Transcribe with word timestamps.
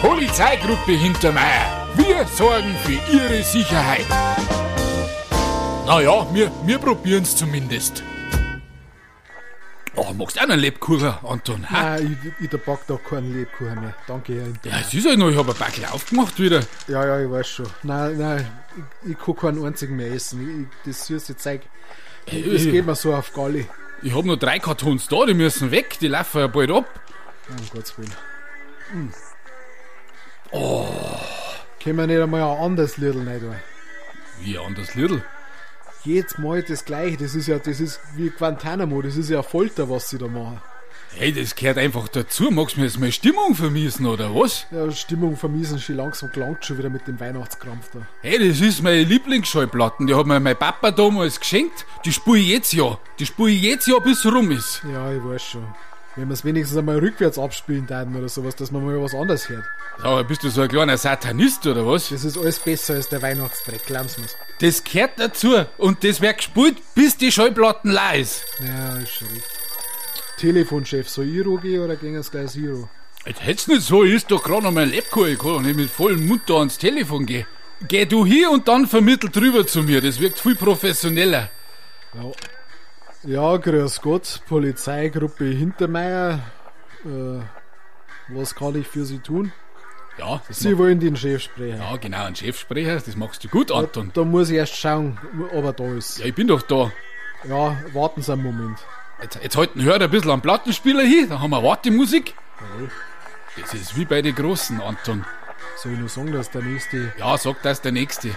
Polizeigruppe 0.00 0.92
Hintermeier. 0.92 1.88
Wir 1.94 2.26
sorgen 2.26 2.74
für 2.84 2.98
Ihre 3.12 3.42
Sicherheit. 3.42 4.06
Naja, 5.86 6.26
wir, 6.32 6.50
wir 6.64 6.78
probieren's 6.78 7.36
zumindest. 7.36 8.02
Oh, 9.96 10.12
magst 10.14 10.36
du 10.36 10.40
auch 10.40 10.44
einen 10.44 10.60
Lebkuchen, 10.60 11.12
Anton? 11.22 11.68
Ha? 11.68 11.82
Nein, 11.82 12.18
ich, 12.40 12.44
ich 12.50 12.60
back 12.64 12.86
doch 12.86 13.02
keinen 13.04 13.34
Lebkuchen 13.34 13.74
mehr. 13.80 13.94
Danke, 14.06 14.32
Herr 14.34 14.40
Ja, 14.40 14.46
Hintermeier. 14.46 14.80
es 14.86 14.94
ist 14.94 15.04
ja 15.04 15.16
noch, 15.16 15.28
ich 15.30 15.36
hab 15.36 15.48
ein 15.48 15.54
Backel 15.58 15.84
aufgemacht 15.86 16.38
wieder. 16.38 16.60
Ja, 16.88 17.04
ja, 17.06 17.20
ich 17.20 17.30
weiß 17.30 17.48
schon. 17.48 17.66
Nein, 17.82 18.16
nein, 18.16 18.50
ich, 19.04 19.10
ich 19.10 19.18
kann 19.18 19.36
keinen 19.36 19.64
einzigen 19.64 19.96
mehr 19.96 20.12
essen. 20.12 20.68
Ich, 20.72 20.88
das 20.88 21.06
süße 21.08 21.36
Zeug, 21.36 21.62
das 22.26 22.34
Äh, 22.34 22.70
geht 22.70 22.86
mir 22.86 22.94
so 22.94 23.12
auf 23.14 23.32
Galli. 23.34 23.66
Ich 24.02 24.14
hab 24.14 24.24
noch 24.24 24.36
drei 24.36 24.58
Kartons 24.60 25.08
da, 25.08 25.26
die 25.26 25.34
müssen 25.34 25.70
weg, 25.70 25.98
die 26.00 26.08
laufen 26.08 26.38
ja 26.40 26.46
bald 26.46 26.70
ab. 26.70 26.86
Um 27.50 27.56
Gottes 27.74 27.98
Willen. 27.98 28.14
Oh. 30.52 30.86
Können 31.82 31.96
wir 31.96 32.06
nicht 32.06 32.20
einmal 32.20 32.42
ein 32.42 32.58
anderes 32.58 32.96
Lidl 32.96 33.22
nicht 33.22 33.40
tun? 33.40 33.56
Wie 34.40 34.58
anders 34.58 34.94
Lidl? 34.94 35.22
Jedes 36.04 36.38
Mal 36.38 36.62
das 36.62 36.84
gleiche, 36.84 37.18
das 37.18 37.34
ist 37.34 37.46
ja, 37.46 37.58
das 37.58 37.78
ist 37.78 38.00
wie 38.16 38.30
Guantanamo, 38.30 39.02
das 39.02 39.16
ist 39.16 39.28
ja 39.28 39.42
Folter, 39.42 39.90
was 39.90 40.08
sie 40.08 40.18
da 40.18 40.28
machen. 40.28 40.60
Hey, 41.16 41.32
das 41.32 41.56
gehört 41.56 41.76
einfach 41.76 42.08
dazu. 42.08 42.50
Magst 42.50 42.76
du 42.76 42.80
mir 42.80 42.86
jetzt 42.86 43.00
mal 43.00 43.10
Stimmung 43.10 43.54
vermiesen, 43.54 44.06
oder 44.06 44.34
was? 44.34 44.66
Ja, 44.70 44.90
Stimmung 44.92 45.36
vermiesen 45.36 45.80
schon 45.80 45.96
langsam 45.96 46.30
gelangt 46.30 46.64
schon 46.64 46.78
wieder 46.78 46.88
mit 46.88 47.06
dem 47.08 47.18
Weihnachtskrampf 47.18 47.90
da. 47.92 48.06
Hey, 48.22 48.48
das 48.48 48.60
ist 48.60 48.80
meine 48.82 49.02
Lieblingsschallplatten. 49.02 50.06
Die 50.06 50.14
hat 50.14 50.26
mir 50.26 50.38
mein 50.38 50.56
Papa 50.56 50.92
damals 50.92 51.40
geschenkt. 51.40 51.84
Die 52.04 52.12
spule 52.12 52.38
ich 52.38 52.48
jetzt 52.48 52.72
ja. 52.72 52.96
Die 53.18 53.26
spule 53.26 53.50
ich 53.50 53.62
jetzt 53.62 53.88
ja, 53.88 53.98
bis 53.98 54.24
rum 54.24 54.52
ist. 54.52 54.82
Ja, 54.90 55.12
ich 55.12 55.22
weiß 55.22 55.42
schon. 55.42 55.66
Wenn 56.16 56.28
wir 56.28 56.34
es 56.34 56.44
wenigstens 56.44 56.76
einmal 56.76 56.98
rückwärts 56.98 57.38
abspielen 57.38 57.88
würden 57.88 58.16
oder 58.16 58.28
sowas, 58.28 58.56
dass 58.56 58.72
man 58.72 58.84
mal 58.84 59.00
was 59.00 59.14
anderes 59.14 59.48
hört. 59.48 59.64
Aber 60.02 60.24
bist 60.24 60.42
du 60.42 60.50
so 60.50 60.62
ein 60.62 60.68
kleiner 60.68 60.98
Satanist, 60.98 61.66
oder 61.66 61.86
was? 61.86 62.08
Das 62.08 62.24
ist 62.24 62.36
alles 62.36 62.58
besser 62.58 62.94
als 62.94 63.08
der 63.08 63.22
Weihnachtsdreck, 63.22 63.86
glauben 63.86 64.08
Sie 64.08 64.20
mir's. 64.20 64.36
Das 64.58 64.82
gehört 64.82 65.12
dazu. 65.18 65.64
Und 65.78 66.02
das 66.02 66.20
wird 66.20 66.38
gespielt, 66.38 66.78
bis 66.94 67.16
die 67.16 67.30
Schallplatten 67.30 67.92
leer 67.92 68.18
ist. 68.18 68.44
Ja, 68.58 68.96
ist 68.96 69.12
schon 69.12 69.28
richtig. 69.28 69.44
Telefonchef, 70.38 71.08
soll 71.08 71.26
ich 71.26 71.62
gehen 71.62 71.80
oder 71.80 71.96
gehen 71.96 72.14
es 72.16 72.30
gleich 72.30 72.50
Zero? 72.50 72.88
Jetzt 73.26 73.44
hätt's 73.44 73.68
nicht 73.68 73.82
so, 73.82 74.02
ich 74.02 74.14
ist 74.14 74.30
doch 74.30 74.42
gerade 74.42 74.62
noch 74.62 74.72
mein 74.72 74.90
Lebkuchen. 74.90 75.32
Ich 75.32 75.38
kann 75.38 75.52
doch 75.52 75.60
nicht 75.60 75.76
mit 75.76 75.90
vollem 75.90 76.26
Mund 76.26 76.42
da 76.46 76.54
ans 76.58 76.78
Telefon 76.78 77.26
gehen. 77.26 77.46
Geh 77.86 78.04
du 78.06 78.26
hier 78.26 78.50
und 78.50 78.66
dann 78.66 78.86
vermittelt 78.86 79.36
drüber 79.36 79.66
zu 79.66 79.82
mir. 79.82 80.00
Das 80.00 80.18
wirkt 80.18 80.38
viel 80.38 80.56
professioneller. 80.56 81.50
Ja. 82.14 82.32
Ja, 83.22 83.56
grüß 83.56 84.00
Gott, 84.00 84.40
Polizeigruppe 84.48 85.44
Hintermeier. 85.44 86.40
Äh, 87.04 87.40
was 88.28 88.54
kann 88.54 88.74
ich 88.76 88.86
für 88.86 89.04
Sie 89.04 89.18
tun? 89.18 89.52
Ja, 90.18 90.40
Sie 90.50 90.76
wollen 90.76 91.00
den 91.00 91.16
Chef 91.16 91.42
sprechen. 91.42 91.78
ja, 91.78 91.96
genau, 91.96 92.24
ein 92.24 92.36
Chefsprecher. 92.36 92.94
Das 92.96 93.16
machst 93.16 93.44
du 93.44 93.48
gut, 93.48 93.70
Anton. 93.72 94.10
Da 94.14 94.24
muss 94.24 94.50
ich 94.50 94.56
erst 94.56 94.76
schauen, 94.76 95.18
ob 95.52 95.64
er 95.64 95.72
da 95.72 95.84
ist. 95.94 96.18
Ja, 96.18 96.26
ich 96.26 96.34
bin 96.34 96.48
doch 96.48 96.62
da. 96.62 96.90
Ja, 97.48 97.76
warten 97.94 98.22
Sie 98.22 98.32
einen 98.32 98.42
Moment. 98.42 98.78
Jetzt, 99.22 99.38
jetzt 99.42 99.56
halten 99.56 99.82
Hörer 99.82 100.02
ein 100.02 100.10
bisschen 100.10 100.30
am 100.30 100.40
Plattenspieler 100.42 101.02
hin, 101.02 101.28
dann 101.28 101.40
haben 101.40 101.50
wir 101.50 101.62
Wartemusik. 101.62 102.34
Das 103.60 103.74
ist 103.74 103.96
wie 103.96 104.04
bei 104.04 104.22
den 104.22 104.34
Großen, 104.34 104.80
Anton. 104.80 105.24
Soll 105.76 105.92
ich 105.92 105.98
nur 105.98 106.08
sagen, 106.08 106.32
dass 106.32 106.50
der 106.50 106.62
nächste. 106.62 107.12
Ja, 107.18 107.36
sag 107.36 107.62
das 107.62 107.80
der 107.80 107.92
Nächste. 107.92 108.30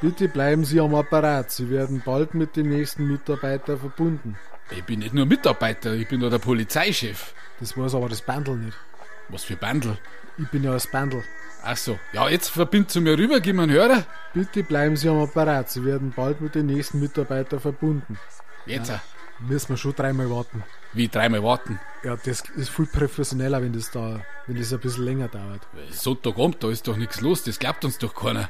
Bitte 0.00 0.28
bleiben 0.28 0.64
Sie 0.64 0.80
am 0.80 0.94
Apparat. 0.94 1.50
Sie 1.50 1.70
werden 1.70 2.02
bald 2.04 2.34
mit 2.34 2.56
dem 2.56 2.68
nächsten 2.68 3.08
Mitarbeiter 3.08 3.76
verbunden. 3.78 4.36
Ich 4.70 4.84
bin 4.84 5.00
nicht 5.00 5.14
nur 5.14 5.26
Mitarbeiter, 5.26 5.94
ich 5.94 6.08
bin 6.08 6.20
doch 6.20 6.30
der 6.30 6.38
Polizeichef. 6.38 7.32
Das 7.58 7.76
weiß 7.76 7.94
aber 7.94 8.08
das 8.08 8.22
Bandel 8.22 8.56
nicht. 8.56 8.76
Was 9.28 9.44
für 9.44 9.56
Bandel. 9.56 9.98
Ich 10.38 10.46
bin 10.48 10.62
ja 10.62 10.72
das 10.72 10.86
Bandel. 10.86 11.24
Ach 11.64 11.76
so. 11.76 11.98
Ja, 12.12 12.28
jetzt 12.28 12.48
verbind 12.50 12.90
zu 12.90 13.00
mir 13.00 13.18
rüber, 13.18 13.40
gib 13.40 13.56
mir 13.56 13.62
einen 13.62 13.72
Hörer. 13.72 14.04
Bitte 14.34 14.62
bleiben 14.62 14.96
Sie 14.96 15.08
am 15.08 15.18
Apparat. 15.20 15.70
Sie 15.70 15.84
werden 15.84 16.12
bald 16.14 16.40
mit 16.40 16.54
dem 16.54 16.66
nächsten 16.66 17.00
Mitarbeiter 17.00 17.58
verbunden. 17.58 18.18
Jetzt. 18.66 18.90
äh, 18.90 18.98
Müssen 19.40 19.70
wir 19.70 19.76
schon 19.76 19.94
dreimal 19.94 20.30
warten. 20.30 20.62
Wie 20.92 21.08
dreimal 21.08 21.42
warten. 21.42 21.78
Ja, 22.04 22.16
das 22.16 22.42
ist 22.56 22.70
viel 22.70 22.86
professioneller, 22.86 23.62
wenn 23.62 23.72
das 23.72 23.90
da, 23.90 24.20
wenn 24.46 24.56
das 24.56 24.72
ein 24.72 24.80
bisschen 24.80 25.04
länger 25.04 25.28
dauert. 25.28 25.60
Sonntagabend, 25.90 26.62
da 26.62 26.70
ist 26.70 26.86
doch 26.88 26.96
nichts 26.96 27.20
los, 27.20 27.44
das 27.44 27.58
glaubt 27.58 27.84
uns 27.84 27.98
doch 27.98 28.14
keiner. 28.14 28.48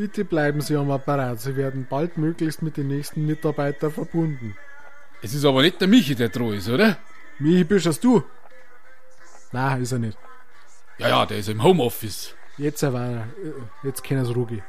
Bitte 0.00 0.24
bleiben 0.24 0.62
Sie 0.62 0.76
am 0.76 0.90
Apparat. 0.90 1.42
Sie 1.42 1.56
werden 1.56 1.86
bald 1.86 2.16
möglichst 2.16 2.62
mit 2.62 2.78
dem 2.78 2.88
nächsten 2.88 3.26
Mitarbeiter 3.26 3.90
verbunden. 3.90 4.56
Es 5.20 5.34
ist 5.34 5.44
aber 5.44 5.60
nicht 5.60 5.78
der 5.78 5.88
Michi, 5.88 6.14
der 6.14 6.30
droh 6.30 6.52
ist, 6.52 6.70
oder? 6.70 6.96
Michi, 7.38 7.64
bist 7.64 7.84
das 7.84 8.00
du? 8.00 8.24
Nein, 9.52 9.82
ist 9.82 9.92
er 9.92 9.98
nicht. 9.98 10.16
Ja, 10.96 11.08
ja, 11.08 11.26
der 11.26 11.36
ist 11.36 11.50
im 11.50 11.62
Homeoffice. 11.62 12.34
Jetzt 12.56 12.82
aber, 12.82 13.26
äh, 13.44 13.86
jetzt 13.86 14.02
können 14.02 14.24
Sie 14.24 14.32
ruhig. 14.32 14.62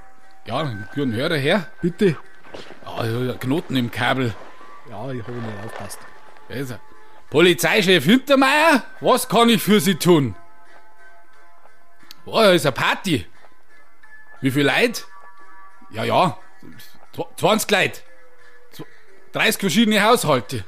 Ja, 0.48 0.60
einen 0.60 0.90
guten 0.94 1.14
Hörer 1.14 1.38
her. 1.38 1.68
Bitte. 1.82 2.18
Ja, 2.86 3.06
ja, 3.06 3.34
Knoten 3.36 3.78
im 3.78 3.90
Kabel. 3.90 4.34
Ja, 4.90 5.12
ich 5.14 5.24
habe 5.24 5.32
nicht 5.32 5.66
aufpasst. 5.66 6.00
Da 6.50 6.56
ist 6.56 6.72
er. 6.72 6.82
Polizeichef 7.30 8.04
Hintermeier, 8.04 8.84
was 9.00 9.30
kann 9.30 9.48
ich 9.48 9.64
für 9.64 9.80
Sie 9.80 9.96
tun? 9.96 10.36
Oh, 12.26 12.34
da 12.34 12.52
ist 12.52 12.66
eine 12.66 12.74
Party. 12.74 13.26
Wie 14.42 14.52
viel 14.52 14.66
Leute? 14.66 15.04
Ja, 15.92 16.04
ja, 16.04 16.38
zw- 17.16 17.28
20 17.38 17.72
Leute. 17.72 18.02
Zw- 18.74 18.86
30 19.34 19.60
verschiedene 19.60 20.04
Haushalte. 20.04 20.64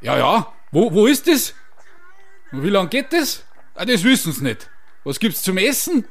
Ja, 0.00 0.16
ja, 0.18 0.52
wo, 0.70 0.92
wo 0.92 1.06
ist 1.06 1.26
das? 1.28 1.54
Und 2.52 2.62
wie 2.64 2.70
lange 2.70 2.88
geht 2.88 3.12
das? 3.12 3.44
Ah, 3.74 3.84
das 3.84 4.02
wissen 4.02 4.32
Sie 4.32 4.42
nicht. 4.42 4.68
Was 5.04 5.20
gibt's 5.20 5.42
zum 5.42 5.56
Essen? 5.58 6.06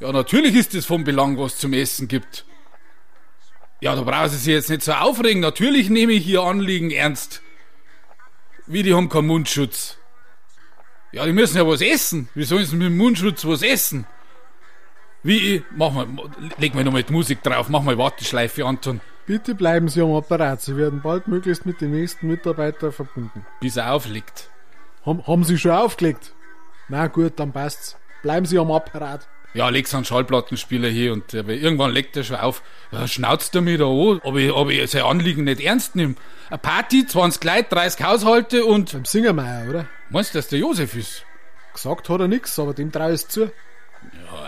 Ja, 0.00 0.12
natürlich 0.12 0.54
ist 0.54 0.74
es 0.74 0.86
von 0.86 1.04
Belang, 1.04 1.38
was 1.38 1.56
zum 1.58 1.72
Essen 1.72 2.08
gibt. 2.08 2.44
Ja, 3.80 3.94
da 3.94 4.02
brauchen 4.02 4.28
Sie 4.30 4.36
sich 4.38 4.54
jetzt 4.54 4.70
nicht 4.70 4.82
so 4.82 4.92
aufregen. 4.92 5.40
Natürlich 5.40 5.88
nehme 5.90 6.12
ich 6.12 6.26
Ihr 6.26 6.42
Anliegen 6.42 6.90
ernst. 6.90 7.42
Wie, 8.66 8.82
die 8.82 8.92
haben 8.94 9.08
keinen 9.08 9.26
Mundschutz. 9.28 9.96
Ja, 11.12 11.24
die 11.24 11.32
müssen 11.32 11.56
ja 11.56 11.66
was 11.66 11.80
essen. 11.80 12.28
Wie 12.34 12.44
sollen 12.44 12.66
sie 12.66 12.76
mit 12.76 12.86
dem 12.88 12.96
Mundschutz 12.98 13.46
was 13.46 13.62
essen? 13.62 14.06
Wie, 15.22 15.56
ich- 15.56 15.62
mach 15.74 15.92
mal, 15.92 16.06
leg 16.58 16.74
mal 16.74 16.84
nochmal 16.84 17.02
die 17.02 17.12
Musik 17.12 17.42
drauf, 17.42 17.68
mach 17.68 17.82
mal 17.82 17.98
Warteschleife, 17.98 18.64
Anton, 18.64 19.00
Bitte 19.26 19.54
bleiben 19.54 19.88
Sie 19.88 20.00
am 20.00 20.14
Apparat. 20.14 20.62
Sie 20.62 20.74
werden 20.78 21.02
bald 21.02 21.28
möglichst 21.28 21.66
mit 21.66 21.82
dem 21.82 21.90
nächsten 21.90 22.28
Mitarbeiter 22.28 22.92
verbunden. 22.92 23.44
bis 23.60 23.76
er 23.76 23.92
auflegt. 23.92 24.48
Haben, 25.04 25.26
haben 25.26 25.44
Sie 25.44 25.58
schon 25.58 25.72
aufgelegt? 25.72 26.32
Na 26.88 27.08
gut, 27.08 27.34
dann 27.38 27.52
passt's. 27.52 27.98
Bleiben 28.22 28.46
Sie 28.46 28.58
am 28.58 28.70
Apparat. 28.72 29.28
Ja, 29.52 29.68
leg's 29.68 29.94
einen 29.94 30.06
Schallplattenspieler 30.06 30.88
hier 30.88 31.12
und 31.12 31.34
äh, 31.34 31.40
irgendwann 31.40 31.90
legt 31.90 32.16
er 32.16 32.24
schon 32.24 32.36
auf. 32.36 32.62
Schnauzt 33.06 33.54
er 33.54 33.60
mich 33.60 33.78
da 33.78 33.84
an, 33.86 34.20
ob 34.22 34.36
ich, 34.36 34.50
ob 34.50 34.70
ich 34.70 34.90
sein 34.90 35.02
Anliegen 35.02 35.44
nicht 35.44 35.60
ernst 35.60 35.94
nehme. 35.94 36.14
Eine 36.48 36.58
Party, 36.58 37.06
20 37.06 37.44
Leute, 37.44 37.64
30 37.68 38.02
Haushalte 38.06 38.64
und... 38.64 38.92
Beim 38.92 39.04
Singermeier, 39.04 39.68
oder? 39.68 39.86
Meinst 40.08 40.32
du, 40.34 40.38
dass 40.38 40.48
der 40.48 40.58
Josef 40.60 40.94
ist? 40.96 41.24
Gesagt 41.74 42.08
hat 42.08 42.20
er 42.20 42.28
nix, 42.28 42.58
aber 42.58 42.72
dem 42.72 42.90
trau 42.92 43.10
ich's 43.10 43.28
zu. 43.28 43.50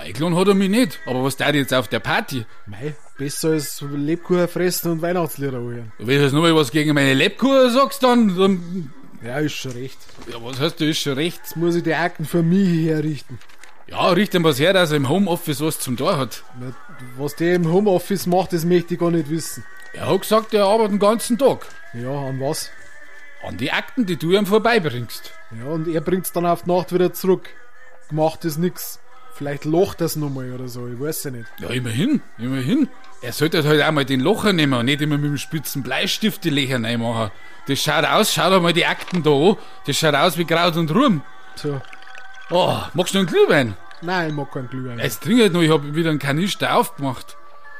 Eingeladen 0.01 0.37
hat 0.37 0.49
er 0.49 0.55
mich 0.55 0.71
nicht. 0.71 0.99
Aber 1.07 1.23
was 1.23 1.37
tut 1.37 1.55
jetzt 1.55 1.75
auf 1.75 1.89
der 1.89 2.01
Party? 2.01 2.47
Mei, 2.67 2.95
besser 3.19 3.51
als 3.51 3.83
Lebkuchen 3.83 4.49
fressen 4.49 4.93
und 4.93 5.03
Weihnachtslieder 5.03 5.59
hören. 5.61 5.93
Wenn 5.99 6.07
du 6.19 6.23
jetzt 6.23 6.33
nochmal 6.33 6.57
was 6.57 6.71
gegen 6.71 6.95
meine 6.95 7.15
Lebkuchen 7.15 7.71
sagst, 7.71 8.03
dann, 8.03 8.37
dann... 8.37 8.93
Ja, 9.23 9.39
ist 9.39 9.53
schon 9.53 9.73
recht. 9.73 9.99
Ja, 10.33 10.39
was 10.43 10.59
hast 10.59 10.81
du, 10.81 10.89
ist 10.89 11.01
schon 11.01 11.13
recht. 11.15 11.39
Jetzt 11.43 11.57
muss 11.57 11.75
ich 11.75 11.83
die 11.83 11.95
Akten 11.95 12.25
für 12.25 12.43
mich 12.43 12.87
herrichten. 12.87 13.39
Ja, 13.89 14.09
richte 14.09 14.39
ihm 14.39 14.45
was 14.45 14.59
her, 14.59 14.73
dass 14.73 14.91
er 14.91 14.97
im 14.97 15.09
Homeoffice 15.09 15.61
was 15.61 15.79
zum 15.81 15.97
Tor 15.99 16.17
hat. 16.17 16.45
Na, 16.59 16.73
Was 17.19 17.37
der 17.37 17.57
im 17.57 17.71
Homeoffice 17.71 18.27
macht, 18.27 18.55
das 18.55 18.65
möchte 18.65 18.95
ich 18.95 19.01
gar 19.01 19.11
nicht 19.11 19.29
wissen. 19.29 19.65
Er 19.93 20.09
hat 20.09 20.23
gesagt, 20.23 20.55
er 20.55 20.65
arbeitet 20.65 20.93
den 20.93 20.99
ganzen 21.01 21.37
Tag. 21.37 21.67
Ja, 21.93 22.11
an 22.29 22.41
was? 22.41 22.71
An 23.43 23.57
die 23.59 23.73
Akten, 23.73 24.07
die 24.07 24.17
du 24.17 24.33
ihm 24.33 24.47
vorbeibringst. 24.47 25.33
Ja, 25.59 25.67
und 25.67 25.89
er 25.89 26.01
bringt's 26.01 26.33
dann 26.33 26.47
auf 26.47 26.63
die 26.63 26.71
Nacht 26.71 26.95
wieder 26.95 27.13
zurück. 27.13 27.49
Gemacht 28.09 28.45
ist 28.45 28.59
nix. 28.59 29.01
Vielleicht 29.35 29.65
locht 29.65 30.01
das 30.01 30.17
nochmal 30.17 30.53
oder 30.53 30.69
so, 30.69 30.87
ich 30.87 31.01
weiß 31.01 31.25
ja 31.25 31.31
nicht. 31.31 31.47
Ja, 31.59 31.69
immerhin, 31.71 32.21
immerhin. 32.39 32.89
Er 33.23 33.33
sollte 33.33 33.65
halt 33.65 33.83
auch 33.83 33.91
mal 33.91 34.05
den 34.05 34.21
Locher 34.21 34.53
nehmen 34.53 34.75
und 34.75 34.87
nicht 34.87 35.01
immer 35.01 35.19
mit 35.19 35.31
dem 35.31 35.39
spitzen 35.39 35.83
Bleistift 35.83 36.45
die 36.45 36.51
Löcher 36.51 36.83
reinmachen. 36.83 37.31
Das 37.67 37.79
schaut 37.83 38.05
aus, 38.05 38.35
schau 38.35 38.51
dir 38.51 38.61
mal 38.61 38.73
die 38.73 38.87
Akten 38.87 39.23
da 39.23 39.31
an. 39.31 39.57
Das 39.87 39.97
schaut 39.97 40.15
aus 40.15 40.37
wie 40.39 40.45
Kraut 40.45 40.77
und 40.77 40.95
Ruhm. 40.95 41.23
So. 41.55 41.81
Oh, 42.51 42.79
magst 42.95 43.15
du 43.15 43.19
noch 43.19 43.29
einen 43.29 43.35
Glühwein? 43.35 43.77
Nein, 44.03 44.31
ich 44.31 44.35
mag 44.35 44.51
keinen 44.53 44.69
Glühwein. 44.69 44.99
Jetzt 44.99 45.23
trink 45.23 45.41
halt 45.41 45.53
noch, 45.53 45.63
ich 45.63 45.71
hab 45.71 45.95
wieder 45.95 46.11
einen 46.11 46.19
Kanister 46.19 46.75
aufgemacht. 46.77 47.37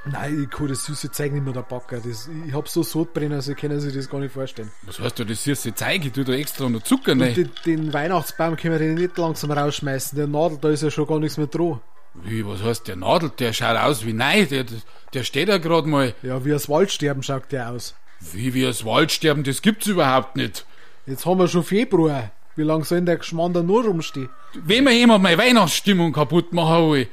Nein, 0.07 0.45
ich 0.45 0.51
kann 0.51 0.69
das 0.69 0.85
süße 0.85 1.11
Zeug 1.11 1.33
nicht 1.33 1.45
mehr 1.45 1.53
da 1.53 1.61
backen. 1.61 2.01
Das, 2.03 2.29
ich 2.47 2.55
hab 2.55 2.69
so 2.69 2.83
Sodbrenner, 2.83 3.37
also 3.37 3.55
können 3.55 3.81
sich 3.81 3.95
das 3.95 4.09
gar 4.09 4.19
nicht 4.21 4.33
vorstellen. 4.33 4.71
Was 4.83 4.99
heißt 4.99 5.19
du, 5.19 5.25
das 5.25 5.45
süße 5.45 5.75
Zeug? 5.75 6.05
Ich 6.05 6.13
tu 6.13 6.25
da 6.25 6.33
extra 6.33 6.69
noch 6.69 6.83
Zucker 6.83 7.13
rein. 7.13 7.35
den, 7.35 7.51
den 7.67 7.93
Weihnachtsbaum 7.93 8.57
können 8.57 8.73
wir 8.75 8.79
den 8.79 8.95
nicht 8.95 9.19
langsam 9.19 9.51
rausschmeißen. 9.51 10.17
Der 10.17 10.27
Nadel, 10.27 10.59
da 10.61 10.71
ist 10.71 10.83
ja 10.83 10.91
schon 10.91 11.07
gar 11.07 11.19
nichts 11.19 11.37
mehr 11.37 11.49
dran. 11.49 11.81
Wie, 12.15 12.45
was 12.47 12.63
heißt 12.63 12.89
der 12.89 12.97
Nadel? 12.97 13.31
Der 13.39 13.53
schaut 13.53 13.77
aus 13.77 14.05
wie 14.05 14.13
nein, 14.13 14.49
der, 14.49 14.65
der 15.13 15.23
steht 15.23 15.49
ja 15.49 15.59
gerade 15.59 15.87
mal. 15.87 16.15
Ja, 16.23 16.45
wie 16.45 16.51
das 16.51 16.69
Waldsterben 16.69 17.23
schaut 17.23 17.53
der 17.53 17.71
aus. 17.71 17.95
Wie 18.33 18.55
wir 18.55 18.69
das 18.69 18.85
Waldsterben, 18.85 19.45
das 19.45 19.63
gibt's 19.63 19.87
überhaupt 19.87 20.37
nicht. 20.37 20.67
Jetzt 21.07 21.27
haben 21.27 21.39
wir 21.39 21.49
schon 21.49 21.63
Februar. 21.65 22.31
Wie 22.57 22.63
lange 22.63 22.85
soll 22.85 22.99
denn 22.99 23.07
der 23.07 23.17
Geschmarrn 23.17 23.53
da 23.53 23.63
nur 23.63 23.85
rumstehen? 23.85 24.29
Wenn 24.55 24.85
mir 24.85 24.93
jemand 24.93 25.23
meine 25.23 25.39
Weihnachtsstimmung 25.39 26.13
kaputt 26.13 26.53
machen 26.53 26.91
will, 26.91 27.09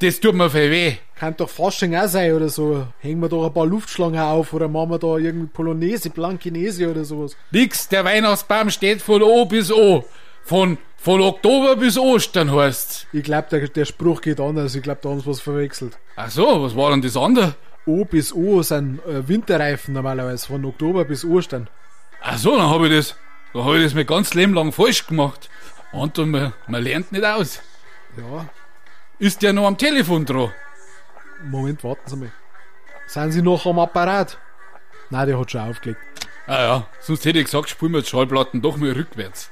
das 0.00 0.18
tut 0.18 0.34
mir 0.34 0.50
viel 0.50 0.70
weh. 0.70 0.96
Kann 1.16 1.36
doch 1.36 1.50
Fasching 1.50 1.94
auch 1.94 2.08
sein 2.08 2.32
oder 2.32 2.48
so. 2.48 2.86
Hängen 3.00 3.20
wir 3.20 3.28
doch 3.28 3.46
ein 3.46 3.52
paar 3.52 3.66
Luftschlangen 3.66 4.20
auf 4.20 4.52
oder 4.52 4.68
machen 4.68 4.90
wir 4.90 4.98
da 4.98 5.16
irgendwie 5.18 5.46
Polonaise, 5.46 6.10
Blankinese 6.10 6.90
oder 6.90 7.04
sowas. 7.04 7.36
Nix, 7.50 7.88
der 7.88 8.04
Weihnachtsbaum 8.04 8.70
steht 8.70 9.02
von 9.02 9.22
O 9.22 9.44
bis 9.44 9.70
O. 9.70 10.04
Von, 10.44 10.78
von 10.96 11.20
Oktober 11.20 11.76
bis 11.76 11.98
Ostern 11.98 12.50
heißt's. 12.54 13.06
Ich 13.12 13.22
glaub, 13.22 13.50
der, 13.50 13.68
der 13.68 13.84
Spruch 13.84 14.22
geht 14.22 14.40
anders. 14.40 14.74
Ich 14.74 14.82
glaub, 14.82 15.02
da 15.02 15.10
haben 15.10 15.20
sie 15.20 15.26
was 15.26 15.40
verwechselt. 15.40 15.98
Ach 16.16 16.30
so, 16.30 16.62
was 16.62 16.74
war 16.74 16.90
denn 16.90 17.02
das 17.02 17.16
andere? 17.16 17.54
O 17.84 18.04
bis 18.06 18.32
O 18.32 18.62
sind 18.62 19.00
äh, 19.06 19.28
Winterreifen 19.28 19.94
normalerweise, 19.94 20.46
von 20.46 20.64
Oktober 20.64 21.04
bis 21.04 21.24
Ostern. 21.24 21.68
Ach 22.22 22.38
so, 22.38 22.56
dann 22.56 22.70
habe 22.70 22.88
ich 22.88 22.94
das, 22.94 23.16
dann 23.52 23.64
habe 23.64 23.78
ich 23.78 23.84
das 23.84 23.94
mein 23.94 24.06
ganzes 24.06 24.34
Leben 24.34 24.54
lang 24.54 24.72
falsch 24.72 25.06
gemacht. 25.06 25.50
Und 25.92 26.16
man, 26.16 26.54
man 26.66 26.82
lernt 26.82 27.12
nicht 27.12 27.24
aus. 27.24 27.60
Ja, 28.16 28.48
Ist 29.20 29.42
der 29.42 29.52
noch 29.52 29.66
am 29.66 29.76
Telefon 29.76 30.24
dran? 30.24 30.50
Moment, 31.44 31.84
warten 31.84 32.08
Sie 32.08 32.16
mal. 32.16 32.32
Sind 33.06 33.32
Sie 33.32 33.42
noch 33.42 33.66
am 33.66 33.78
Apparat? 33.78 34.38
Nein, 35.10 35.28
der 35.28 35.38
hat 35.38 35.50
schon 35.50 35.60
aufgelegt. 35.60 36.00
Ah 36.46 36.62
ja, 36.62 36.86
sonst 37.00 37.26
hätte 37.26 37.38
ich 37.38 37.44
gesagt, 37.44 37.68
spielen 37.68 37.92
wir 37.92 38.00
die 38.00 38.08
Schallplatten 38.08 38.62
doch 38.62 38.78
mal 38.78 38.92
rückwärts. 38.92 39.50